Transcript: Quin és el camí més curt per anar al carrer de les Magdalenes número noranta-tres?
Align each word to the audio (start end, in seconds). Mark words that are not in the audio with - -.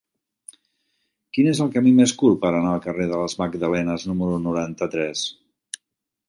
Quin 1.37 1.49
és 1.51 1.61
el 1.65 1.69
camí 1.75 1.91
més 1.99 2.13
curt 2.21 2.39
per 2.45 2.51
anar 2.53 2.71
al 2.71 2.81
carrer 2.87 3.07
de 3.13 3.21
les 3.25 3.37
Magdalenes 3.43 4.07
número 4.13 4.41
noranta-tres? 4.49 5.25